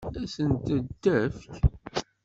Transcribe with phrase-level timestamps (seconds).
[0.19, 1.53] Ad sent-t-tefk?